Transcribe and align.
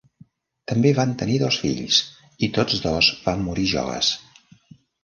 També 0.71 0.93
van 0.99 1.13
tenir 1.19 1.35
dos 1.43 1.59
fills 1.65 2.01
i 2.49 2.53
tots 2.59 2.83
dos 2.89 3.13
van 3.29 3.47
morir 3.51 3.71
joves. 3.77 4.15